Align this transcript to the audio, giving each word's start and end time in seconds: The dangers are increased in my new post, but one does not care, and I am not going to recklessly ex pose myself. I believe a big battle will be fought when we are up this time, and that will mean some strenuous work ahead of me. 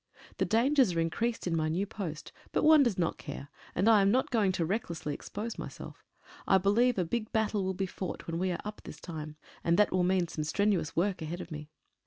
The 0.39 0.45
dangers 0.45 0.93
are 0.95 0.99
increased 0.99 1.45
in 1.45 1.55
my 1.55 1.69
new 1.69 1.85
post, 1.85 2.31
but 2.51 2.63
one 2.63 2.81
does 2.81 2.97
not 2.97 3.19
care, 3.19 3.49
and 3.75 3.87
I 3.87 4.01
am 4.01 4.09
not 4.09 4.31
going 4.31 4.51
to 4.53 4.65
recklessly 4.65 5.13
ex 5.13 5.29
pose 5.29 5.59
myself. 5.59 6.03
I 6.47 6.57
believe 6.57 6.97
a 6.97 7.05
big 7.05 7.31
battle 7.31 7.63
will 7.63 7.75
be 7.75 7.85
fought 7.85 8.25
when 8.25 8.39
we 8.39 8.51
are 8.51 8.57
up 8.65 8.81
this 8.83 8.99
time, 8.99 9.35
and 9.63 9.77
that 9.77 9.91
will 9.91 10.01
mean 10.03 10.27
some 10.27 10.43
strenuous 10.43 10.95
work 10.95 11.21
ahead 11.21 11.39
of 11.39 11.51
me. 11.51 11.69